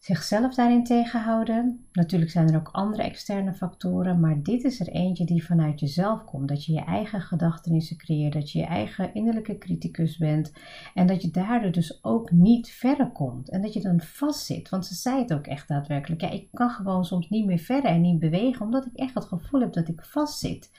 zichzelf 0.00 0.54
daarin 0.54 0.84
tegenhouden. 0.84 1.86
Natuurlijk 1.92 2.30
zijn 2.30 2.48
er 2.48 2.56
ook 2.56 2.68
andere 2.68 3.02
externe 3.02 3.52
factoren, 3.52 4.20
maar 4.20 4.42
dit 4.42 4.64
is 4.64 4.80
er 4.80 4.88
eentje 4.88 5.24
die 5.24 5.44
vanuit 5.44 5.80
jezelf 5.80 6.24
komt. 6.24 6.48
Dat 6.48 6.64
je 6.64 6.72
je 6.72 6.84
eigen 6.84 7.20
gedachtenissen 7.20 7.96
creëert, 7.96 8.32
dat 8.32 8.52
je 8.52 8.58
je 8.58 8.64
eigen 8.64 9.14
innerlijke 9.14 9.58
criticus 9.58 10.18
bent 10.18 10.52
en 10.94 11.06
dat 11.06 11.22
je 11.22 11.30
daardoor 11.30 11.72
dus 11.72 12.04
ook 12.04 12.30
niet 12.30 12.70
verder 12.70 13.10
komt 13.10 13.50
en 13.50 13.62
dat 13.62 13.72
je 13.72 13.80
dan 13.80 14.00
vastzit. 14.00 14.68
Want 14.68 14.86
ze 14.86 14.94
zei 14.94 15.18
het 15.18 15.32
ook 15.32 15.46
echt 15.46 15.68
daadwerkelijk. 15.68 16.20
Ja, 16.20 16.30
ik 16.30 16.48
kan 16.52 16.70
gewoon 16.70 17.04
soms 17.04 17.28
niet 17.28 17.46
meer 17.46 17.58
verder 17.58 17.90
en 17.90 18.00
niet 18.00 18.18
bewegen, 18.18 18.64
omdat 18.64 18.86
ik 18.86 18.94
echt 18.94 19.14
het 19.14 19.24
gevoel 19.24 19.60
heb 19.60 19.72
dat 19.72 19.88
ik 19.88 20.04
vastzit. 20.04 20.70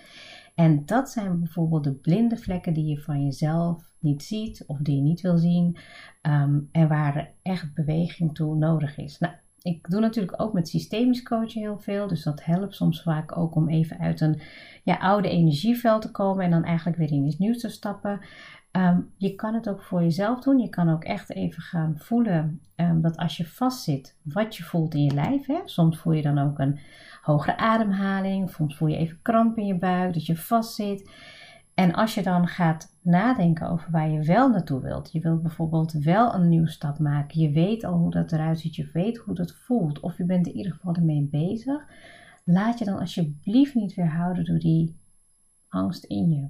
En 0.56 0.86
dat 0.86 1.10
zijn 1.10 1.40
bijvoorbeeld 1.40 1.84
de 1.84 1.94
blinde 1.94 2.38
vlekken 2.38 2.74
die 2.74 2.86
je 2.86 3.02
van 3.02 3.24
jezelf 3.24 3.94
niet 4.00 4.24
ziet 4.24 4.64
of 4.68 4.78
die 4.78 4.96
je 4.96 5.02
niet 5.02 5.22
wil 5.22 5.38
zien 5.38 5.78
ehm, 6.22 6.60
en 6.72 6.88
waar 6.88 7.34
echt 7.42 7.74
beweging 7.74 8.36
toe 8.36 8.56
nodig 8.56 8.98
is. 8.98 9.20
Nou, 9.20 9.34
ik 9.62 9.90
doe 9.90 10.00
natuurlijk 10.00 10.42
ook 10.42 10.54
met 10.54 10.68
systemisch 10.68 11.24
coachen 11.24 11.62
heel 11.62 11.80
veel, 11.80 12.08
dus 12.08 12.24
dat 12.24 12.46
helpt 12.46 12.76
soms 12.76 13.02
vaak 13.02 13.38
ook 13.38 13.56
om 13.56 13.70
even 13.70 14.00
uit 14.00 14.22
een 14.22 14.42
ja, 14.84 14.96
oude 14.96 15.30
energieveld 15.30 16.02
te 16.02 16.12
komen 16.12 16.46
en 16.46 16.52
dan 16.52 16.64
eigenlijk 16.64 16.98
weer 16.98 17.12
in 17.12 17.26
iets 17.26 17.38
nieuws 17.38 17.60
te 17.60 17.70
stappen. 17.70 18.20
Ehm, 18.72 19.00
je 19.18 19.36
kan 19.36 19.54
het 19.54 19.70
ook 19.70 19.84
voor 19.84 20.02
jezelf 20.02 20.42
doen. 20.42 20.60
Je 20.60 20.70
kan 20.70 20.90
ook 20.90 21.04
echt 21.04 21.32
even 21.32 21.62
gaan 21.62 21.96
voelen 21.98 22.62
um, 22.76 23.02
dat 23.02 23.18
als 23.18 23.38
je 23.38 23.46
vastzit, 23.46 24.18
wat 24.22 24.56
je 24.56 24.64
voelt 24.64 24.94
in 24.94 25.04
je 25.04 25.14
lijf. 25.14 25.46
Hè? 25.46 25.60
Soms 25.66 25.98
voel 25.98 26.14
je 26.14 26.22
dan 26.22 26.38
ook 26.38 26.60
een 26.60 26.80
hogere 27.22 27.58
ademhaling, 27.58 28.50
soms 28.50 28.78
voel 28.78 28.88
je 28.88 28.98
even 28.98 29.20
kramp 29.22 29.58
in 29.58 29.66
je 29.66 29.78
buik, 29.78 30.14
dat 30.14 30.26
je 30.26 30.38
vastzit. 30.38 31.10
En 31.74 31.94
als 31.94 32.14
je 32.14 32.24
dan 32.24 32.48
gaat 32.48 32.98
nadenken 33.02 33.70
over 33.70 33.92
waar 33.92 34.10
je 34.10 34.24
wel 34.24 34.50
naartoe 34.50 34.82
wilt, 34.82 35.12
je 35.12 35.20
wilt 35.20 35.42
bijvoorbeeld 35.42 35.92
wel 35.92 36.34
een 36.34 36.50
nieuwe 36.50 36.70
stap 36.70 37.00
maken, 37.00 37.42
je 37.42 37.52
weet 37.52 37.84
al 37.84 37.98
hoe 37.98 38.12
dat 38.12 38.32
eruit 38.32 38.60
ziet, 38.60 38.76
je 38.76 38.90
weet 38.94 39.18
hoe 39.18 39.36
dat 39.36 39.52
voelt, 39.52 40.00
of 40.00 40.18
je 40.18 40.26
bent 40.26 40.48
in 40.48 40.56
ieder 40.56 40.72
geval 40.72 40.96
ermee 40.96 41.28
bezig, 41.32 41.86
laat 42.44 42.80
je 42.80 42.86
dan 42.86 43.00
alsjeblieft 43.00 43.76
niet 43.76 43.94
weerhouden 43.94 44.46
door 44.46 44.60
die 44.60 45.00
angst 45.68 46.04
in 46.04 46.30
je. 46.30 46.50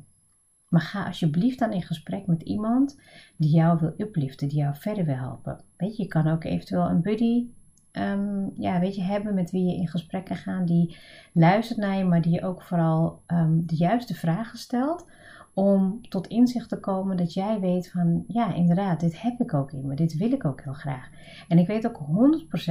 Maar 0.68 0.82
ga 0.82 1.06
alsjeblieft 1.06 1.60
dan 1.60 1.72
in 1.72 1.82
gesprek 1.82 2.28
met 2.28 2.42
iemand 2.42 3.00
die 3.38 3.50
jou 3.50 3.80
wil 3.80 3.94
upliften, 3.98 4.48
die 4.48 4.58
jou 4.58 4.76
verder 4.76 5.06
wil 5.06 5.16
helpen. 5.16 5.64
Weet 5.78 5.98
je, 5.98 6.04
je 6.04 6.10
kan 6.10 6.28
ook 6.28 6.44
eventueel 6.44 6.90
een 6.90 7.02
buddy 7.02 7.48
um, 7.92 8.52
ja, 8.58 8.80
weet 8.80 8.96
je, 8.96 9.02
hebben 9.02 9.34
met 9.34 9.52
wie 9.52 9.66
je 9.66 9.76
in 9.76 9.88
gesprek 9.88 10.26
kan 10.26 10.36
gaan, 10.36 10.66
die 10.66 10.98
luistert 11.34 11.80
naar 11.80 11.98
je, 11.98 12.04
maar 12.04 12.22
die 12.22 12.34
je 12.34 12.44
ook 12.44 12.62
vooral 12.62 13.22
um, 13.28 13.64
de 13.66 13.76
juiste 13.76 14.14
vragen 14.14 14.60
stelt. 14.60 15.06
Om 15.54 16.02
tot 16.10 16.28
inzicht 16.28 16.70
te 16.70 16.80
komen 16.80 17.18
dat 17.18 17.34
jij 17.34 17.60
weet 17.60 17.92
van 17.92 18.24
ja, 18.28 18.54
inderdaad, 18.54 19.00
dit 19.00 19.22
heb 19.22 19.40
ik 19.40 19.54
ook 19.54 19.72
in 19.72 19.88
me, 19.88 19.96
dit 19.96 20.18
wil 20.18 20.32
ik 20.32 20.46
ook 20.46 20.62
heel 20.64 20.74
graag. 20.74 21.10
En 21.48 21.58
ik 21.58 21.68
weet 21.68 21.88
ook 21.88 22.00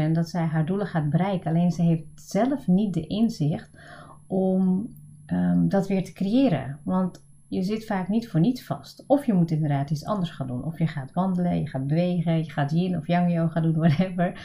100% 0.09 0.13
dat 0.13 0.29
zij 0.29 0.45
haar 0.45 0.67
doelen 0.67 0.87
gaat 0.87 1.11
bereiken, 1.11 1.51
alleen 1.51 1.71
ze 1.71 1.83
heeft 1.83 2.05
zelf 2.15 2.67
niet 2.67 2.95
de 2.95 3.07
inzicht 3.07 3.71
om 4.27 4.89
um, 5.27 5.69
dat 5.69 5.89
weer 5.89 6.05
te 6.05 6.13
creëren. 6.13 6.79
Want 6.83 7.23
je 7.51 7.63
zit 7.63 7.87
vaak 7.87 8.09
niet 8.09 8.29
voor 8.29 8.41
niets 8.41 8.65
vast. 8.65 9.05
Of 9.07 9.27
je 9.27 9.33
moet 9.33 9.51
inderdaad 9.51 9.91
iets 9.91 10.05
anders 10.05 10.31
gaan 10.31 10.47
doen. 10.47 10.65
Of 10.65 10.79
je 10.79 10.87
gaat 10.87 11.13
wandelen, 11.13 11.61
je 11.61 11.69
gaat 11.69 11.87
bewegen, 11.87 12.37
je 12.37 12.51
gaat 12.51 12.71
yin 12.71 12.97
of 12.97 13.07
yang 13.07 13.33
yoga 13.33 13.61
doen, 13.61 13.79
whatever. 13.89 14.41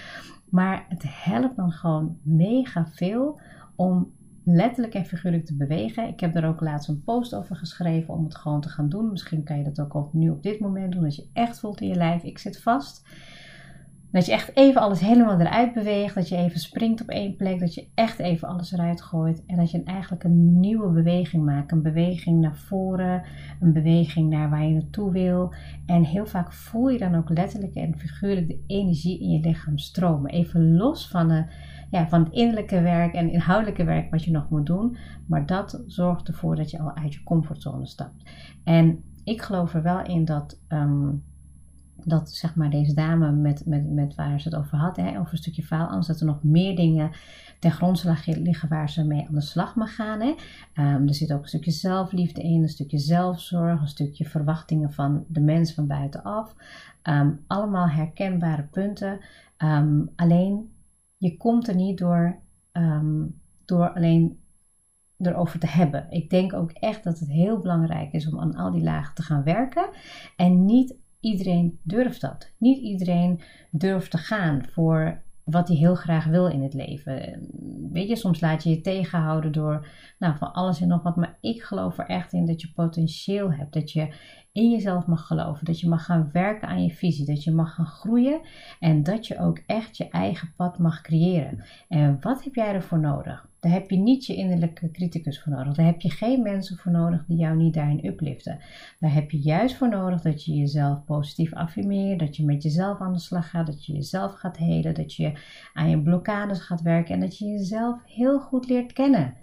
Maar 0.56 0.86
het 0.90 1.04
helpt 1.08 1.56
dan 1.56 1.72
gewoon 1.72 2.18
mega 2.22 2.88
veel 2.88 3.40
om 3.76 4.12
letterlijk 4.44 4.94
en 4.94 5.06
figuurlijk 5.06 5.46
te 5.46 5.56
bewegen. 5.56 6.08
Ik 6.08 6.20
heb 6.20 6.36
er 6.36 6.46
ook 6.46 6.62
laatst 6.62 6.90
een 6.90 7.04
post 7.04 7.36
over 7.36 7.56
geschreven 7.56 8.14
om 8.14 8.24
het 8.24 8.36
gewoon 8.36 8.62
te 8.62 8.70
gaan 8.70 8.90
doen. 8.90 9.12
Misschien 9.12 9.44
kan 9.44 9.58
je 9.58 9.64
dat 9.64 9.80
ook 9.80 9.94
op, 9.94 10.14
nu 10.14 10.30
op 10.30 10.44
dit 10.44 10.60
moment 10.60 10.92
doen, 10.92 11.04
dat 11.04 11.16
je 11.16 11.30
echt 11.34 11.60
voelt 11.60 11.82
in 11.82 11.88
je 11.88 11.96
lijf, 11.96 12.24
ik 12.24 12.38
zit 12.38 12.62
vast. 12.62 13.08
Dat 14.16 14.26
je 14.26 14.32
echt 14.32 14.56
even 14.56 14.82
alles 14.82 15.00
helemaal 15.00 15.40
eruit 15.40 15.74
beweegt. 15.74 16.16
Dat 16.16 16.30
je 16.30 16.36
even 16.36 16.60
springt 16.60 17.02
op 17.02 17.10
één 17.10 17.36
plek. 17.36 17.60
Dat 17.60 17.74
je 17.74 17.88
echt 17.96 18.20
even 18.20 18.48
alles 18.48 18.72
eruit 18.72 19.02
gooit. 19.02 19.46
En 19.46 19.58
dat 19.58 19.72
je 19.72 19.84
eigenlijk 19.84 20.24
een 20.24 20.60
nieuwe 20.60 20.90
beweging 20.90 21.46
maakt. 21.46 21.72
Een 21.72 21.82
beweging 21.82 22.42
naar 22.42 22.56
voren. 22.56 23.24
Een 23.60 23.74
beweging 23.74 24.30
naar 24.30 24.50
waar 24.50 24.66
je 24.66 24.74
naartoe 24.74 25.12
wil. 25.12 25.54
En 25.86 26.04
heel 26.04 26.26
vaak 26.26 26.54
voel 26.54 26.90
je 26.90 26.98
dan 26.98 27.16
ook 27.16 27.30
letterlijk 27.30 27.76
en 27.76 27.98
figuurlijk 27.98 28.48
de 28.48 28.64
energie 28.68 29.20
in 29.20 29.30
je 29.30 29.40
lichaam 29.40 29.78
stromen. 29.78 30.32
Even 30.32 30.76
los 30.76 31.08
van, 31.08 31.28
de, 31.28 31.46
ja, 31.92 32.08
van 32.08 32.24
het 32.24 32.34
innerlijke 32.34 32.82
werk 32.82 33.14
en 33.14 33.32
inhoudelijke 33.32 33.84
werk 33.84 34.12
wat 34.12 34.24
je 34.24 34.32
nog 34.32 34.50
moet 34.50 34.66
doen. 34.66 34.98
Maar 35.28 35.46
dat 35.46 35.84
zorgt 35.88 36.28
ervoor 36.28 36.56
dat 36.56 36.72
je 36.72 36.80
al 36.80 36.96
uit 36.96 37.14
je 37.14 37.24
comfortzone 37.24 37.86
stapt. 37.86 38.30
En 38.64 39.04
ik 39.24 39.42
geloof 39.42 39.74
er 39.74 39.82
wel 39.82 40.02
in 40.02 40.26
dat. 40.26 40.60
Ehm, 40.68 41.10
dat 42.06 42.32
zeg 42.32 42.56
maar 42.56 42.70
deze 42.70 42.94
dame 42.94 43.32
met, 43.32 43.66
met, 43.66 43.90
met 43.90 44.16
waar 44.16 44.40
ze 44.40 44.50
het 44.50 44.58
over 44.58 44.78
had, 44.78 44.96
hè, 44.98 45.20
over 45.20 45.32
een 45.32 45.38
stukje 45.38 45.64
faalangst, 45.64 46.08
dat 46.08 46.20
er 46.20 46.26
nog 46.26 46.44
meer 46.44 46.76
dingen 46.76 47.12
ten 47.60 47.72
grondslag 47.72 48.26
liggen 48.26 48.70
waar 48.70 48.90
ze 48.90 49.04
mee 49.04 49.28
aan 49.28 49.36
de 49.36 49.42
slag 49.42 49.76
mag 49.76 49.96
gaan. 49.96 50.22
Hè. 50.22 50.34
Um, 50.96 51.08
er 51.08 51.14
zit 51.14 51.34
ook 51.34 51.42
een 51.42 51.48
stukje 51.48 51.72
zelfliefde 51.72 52.42
in, 52.42 52.62
een 52.62 52.70
stukje 52.70 52.98
zelfzorg, 52.98 53.82
een 53.82 53.88
stukje 53.88 54.26
verwachtingen 54.26 54.92
van 54.92 55.26
de 55.28 55.42
mens 55.42 55.74
van 55.74 55.88
buitenaf. 55.88 56.56
Um, 57.04 57.44
allemaal 57.48 57.90
herkenbare 57.90 58.64
punten. 58.64 59.20
Um, 59.58 60.10
alleen 60.16 60.74
je 61.18 61.38
komt 61.38 61.68
er 61.68 61.76
niet 61.76 61.98
door, 61.98 62.40
door 63.66 63.94
alleen 63.94 64.40
erover 65.18 65.60
te 65.60 65.68
hebben. 65.68 66.06
Ik 66.10 66.30
denk 66.30 66.54
ook 66.54 66.72
echt 66.72 67.04
dat 67.04 67.20
het 67.20 67.30
heel 67.30 67.60
belangrijk 67.60 68.14
is 68.14 68.28
om 68.28 68.40
aan 68.40 68.56
al 68.56 68.72
die 68.72 68.84
lagen 68.84 69.16
te 69.16 69.22
gaan 69.22 69.44
werken 69.44 69.90
en 70.36 70.66
niet 70.66 70.96
iedereen 71.26 71.80
durft 71.84 72.22
dat. 72.22 72.52
Niet 72.58 72.78
iedereen 72.78 73.42
durft 73.72 74.12
te 74.12 74.18
gaan 74.18 74.66
voor 74.72 75.24
wat 75.44 75.68
hij 75.68 75.78
heel 75.78 75.96
graag 75.96 76.26
wil 76.26 76.48
in 76.48 76.62
het 76.62 76.74
leven. 76.74 77.48
Weet 77.92 78.08
je, 78.08 78.16
soms 78.16 78.42
laat 78.42 78.64
je 78.64 78.70
je 78.70 78.82
tegenhouden 78.82 79.52
door 79.52 79.88
nou, 80.20 80.38
van 80.38 80.54
alles 80.54 80.82
en 80.82 80.88
nog 80.88 81.04
wat. 81.04 81.16
Maar 81.16 81.38
ik 81.42 81.62
geloof 81.62 81.98
er 81.98 82.06
echt 82.06 82.34
in 82.34 82.46
dat 82.46 82.62
je 82.62 82.72
potentieel 82.76 83.54
hebt. 83.54 83.74
Dat 83.74 83.92
je 83.92 84.14
in 84.56 84.72
jezelf 84.72 85.06
mag 85.06 85.28
geloven. 85.28 85.66
Dat 85.66 85.80
je 85.80 85.90
mag 85.90 86.06
gaan 86.06 86.30
werken 86.32 86.68
aan 86.68 86.84
je 86.84 86.92
visie. 86.92 87.26
Dat 87.26 87.44
je 87.44 87.52
mag 87.52 87.74
gaan 87.74 87.86
groeien. 87.86 88.42
En 88.80 89.04
dat 89.04 89.28
je 89.28 89.40
ook 89.40 89.62
echt 89.66 89.98
je 89.98 90.10
eigen 90.10 90.54
pad 90.56 90.78
mag 90.78 91.02
creëren. 91.02 91.64
En 91.88 92.18
wat 92.22 92.44
heb 92.44 92.56
jij 92.56 92.74
ervoor 92.74 93.00
nodig? 93.00 93.48
Daar 93.60 93.72
heb 93.72 93.90
je 93.90 93.98
niet 93.98 94.26
je 94.26 94.36
innerlijke 94.36 94.92
criticus 94.92 95.42
voor 95.42 95.52
nodig. 95.52 95.74
Daar 95.74 95.86
heb 95.86 96.02
je 96.02 96.10
geen 96.10 96.42
mensen 96.42 96.78
voor 96.78 96.92
nodig 96.92 97.26
die 97.28 97.38
jou 97.38 97.56
niet 97.56 97.74
daarin 97.74 98.06
upliften. 98.06 98.60
Daar 99.00 99.14
heb 99.14 99.32
je 99.32 99.40
juist 99.40 99.76
voor 99.76 99.90
nodig 99.90 100.22
dat 100.22 100.46
je 100.46 100.56
jezelf 100.56 101.06
positief 101.06 101.54
affirmeert. 101.54 102.20
Dat 102.20 102.36
je 102.36 102.46
met 102.46 102.64
jezelf 102.64 103.00
aan 103.00 103.14
de 103.14 103.20
slag 103.20 103.50
gaat. 103.50 103.66
Dat 103.66 103.86
je 103.86 103.94
jezelf 103.94 104.34
gaat 104.34 104.58
helen. 104.58 104.94
Dat 104.94 105.14
je 105.14 105.32
aan 105.74 105.90
je 105.90 106.02
blokkades 106.02 106.60
gaat 106.60 106.82
werken. 106.82 107.14
En 107.14 107.20
dat 107.20 107.38
je 107.38 107.46
jezelf 107.46 108.00
heel 108.06 108.40
goed 108.40 108.70
leert 108.70 108.94
kennen. 108.94 109.34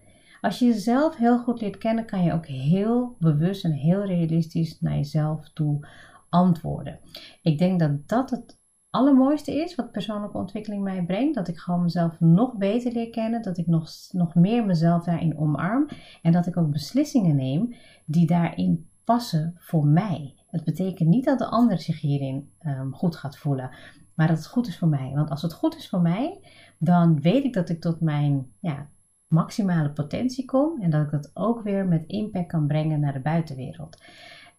Als 0.42 0.58
je 0.58 0.66
jezelf 0.66 1.16
heel 1.16 1.38
goed 1.38 1.60
leert 1.60 1.78
kennen, 1.78 2.06
kan 2.06 2.22
je 2.22 2.32
ook 2.32 2.46
heel 2.46 3.16
bewust 3.18 3.64
en 3.64 3.72
heel 3.72 4.04
realistisch 4.04 4.80
naar 4.80 4.94
jezelf 4.94 5.50
toe 5.50 5.86
antwoorden. 6.28 6.98
Ik 7.42 7.58
denk 7.58 7.80
dat 7.80 8.08
dat 8.08 8.30
het 8.30 8.58
allermooiste 8.90 9.54
is 9.54 9.74
wat 9.74 9.92
persoonlijke 9.92 10.38
ontwikkeling 10.38 10.82
mij 10.82 11.04
brengt. 11.04 11.34
Dat 11.34 11.48
ik 11.48 11.58
gewoon 11.58 11.82
mezelf 11.82 12.20
nog 12.20 12.56
beter 12.56 12.92
leer 12.92 13.10
kennen. 13.10 13.42
Dat 13.42 13.58
ik 13.58 13.66
nog, 13.66 13.90
nog 14.10 14.34
meer 14.34 14.66
mezelf 14.66 15.04
daarin 15.04 15.38
omarm. 15.38 15.88
En 16.22 16.32
dat 16.32 16.46
ik 16.46 16.56
ook 16.56 16.70
beslissingen 16.70 17.36
neem 17.36 17.74
die 18.04 18.26
daarin 18.26 18.88
passen 19.04 19.54
voor 19.58 19.86
mij. 19.86 20.34
Het 20.46 20.64
betekent 20.64 21.08
niet 21.08 21.24
dat 21.24 21.38
de 21.38 21.46
ander 21.46 21.78
zich 21.78 22.00
hierin 22.00 22.50
ehm, 22.58 22.90
goed 22.90 23.16
gaat 23.16 23.38
voelen. 23.38 23.70
Maar 24.14 24.28
dat 24.28 24.36
het 24.36 24.46
goed 24.46 24.66
is 24.66 24.78
voor 24.78 24.88
mij. 24.88 25.12
Want 25.14 25.30
als 25.30 25.42
het 25.42 25.52
goed 25.52 25.76
is 25.76 25.88
voor 25.88 26.00
mij, 26.00 26.40
dan 26.78 27.20
weet 27.20 27.44
ik 27.44 27.52
dat 27.52 27.68
ik 27.68 27.80
tot 27.80 28.00
mijn 28.00 28.46
ja, 28.60 28.88
maximale 29.32 29.90
potentie 29.90 30.44
kom. 30.44 30.82
En 30.82 30.90
dat 30.90 31.04
ik 31.04 31.10
dat 31.10 31.30
ook 31.34 31.62
weer 31.62 31.86
met 31.86 32.04
impact 32.06 32.46
kan 32.46 32.66
brengen 32.66 33.00
naar 33.00 33.12
de 33.12 33.20
buitenwereld. 33.20 34.02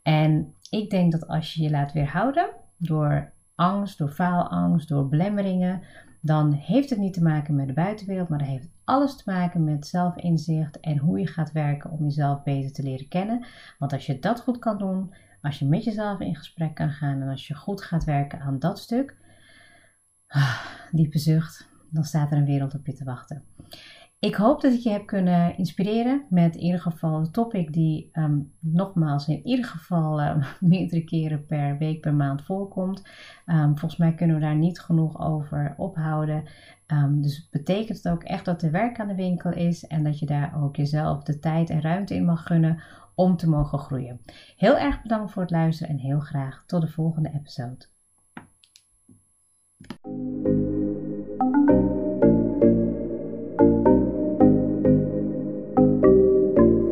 En 0.02 0.54
ik 0.70 0.90
denk 0.90 1.12
dat 1.12 1.28
als 1.28 1.54
je 1.54 1.64
je 1.64 1.70
laat 1.70 1.92
weerhouden 1.92 2.50
door 2.78 3.32
angst, 3.56 3.98
door 3.98 4.10
faalangst, 4.10 4.90
door 4.90 5.10
belemmeringen, 5.10 5.82
dan 6.22 6.54
heeft 6.54 6.90
het 6.90 7.00
niet 7.00 7.14
te 7.14 7.24
maken 7.24 7.56
met 7.56 7.68
de 7.68 7.74
buitenwereld, 7.74 8.30
maar 8.30 8.40
dan 8.40 8.48
heeft 8.48 8.70
alles 8.84 9.16
te 9.16 9.24
maken 9.26 9.64
met 9.64 9.88
zelfinzicht 9.88 10.80
en 10.80 10.98
hoe 10.98 11.20
je 11.20 11.28
gaat 11.28 11.52
werken 11.52 11.92
om 11.92 12.04
jezelf 12.04 12.44
beter 12.44 12.74
te 12.74 12.84
leren 12.84 13.08
kennen. 13.08 13.46
Want 13.80 13.94
als 13.94 14.06
je 14.06 14.20
dat 14.20 14.42
goed 14.42 14.60
kan 14.60 14.78
doen, 14.78 15.14
als 15.42 15.60
je 15.60 15.66
met 15.66 15.84
jezelf 15.84 16.20
in 16.20 16.36
gesprek 16.36 16.76
kan 16.76 16.90
gaan 16.90 17.22
en 17.22 17.30
als 17.30 17.48
je 17.48 17.56
goed 17.56 17.82
gaat 17.82 18.04
werken 18.04 18.40
aan 18.40 18.60
dat 18.60 18.80
stuk, 18.80 19.18
ah, 20.28 20.66
diepe 20.92 21.18
zucht, 21.18 21.70
dan 21.90 22.04
staat 22.04 22.32
er 22.32 22.38
een 22.38 22.46
wereld 22.46 22.74
op 22.74 22.86
je 22.86 22.94
te 22.94 23.04
wachten. 23.04 23.44
Ik 24.24 24.36
hoop 24.36 24.62
dat 24.62 24.74
ik 24.74 24.80
je 24.80 24.90
heb 24.90 25.06
kunnen 25.06 25.58
inspireren 25.58 26.26
met 26.30 26.56
in 26.56 26.62
ieder 26.62 26.82
geval 26.82 27.24
de 27.24 27.32
topic 27.32 27.74
die 27.74 28.10
um, 28.14 28.52
nogmaals 28.60 29.28
in 29.28 29.46
ieder 29.46 29.66
geval 29.66 30.22
um, 30.22 30.44
meerdere 30.70 31.04
keren 31.04 31.46
per 31.46 31.78
week, 31.78 32.02
per 32.02 32.14
maand 32.14 32.44
voorkomt. 32.44 33.04
Um, 33.46 33.78
volgens 33.78 33.98
mij 33.98 34.14
kunnen 34.14 34.36
we 34.36 34.42
daar 34.42 34.56
niet 34.56 34.80
genoeg 34.80 35.22
over 35.22 35.74
ophouden. 35.78 36.44
dus 37.12 37.38
het 37.38 37.48
betekent 37.52 38.10
ook 38.10 38.24
echt 38.24 38.46
dat 38.46 38.62
er 38.62 38.72
werk 38.72 39.00
aan 39.00 39.08
de 39.08 39.16
winkel 39.16 39.52
is 39.52 39.88
en 39.88 40.04
dat 40.04 40.20
je 40.20 40.26
daar 40.26 40.64
ook 40.64 40.76
jezelf 40.76 41.24
de 41.24 41.40
tijd 41.40 41.70
en 41.70 41.82
ruimte 41.82 42.16
in 42.16 42.26
mag 42.26 42.44
gunnen 42.44 42.82
om 43.16 43.38
te 43.38 43.50
mogen 43.50 43.80
groeien. 43.80 44.22
Heel 44.58 44.78
erg 44.78 45.02
bedankt 45.02 45.32
voor 45.32 45.42
het 45.42 45.52
luisteren 45.52 45.94
en 45.94 46.00
heel 46.00 46.20
graag 46.20 46.64
tot 46.66 46.82
de 46.82 46.88
volgende 46.88 47.32
episode. 47.34 47.86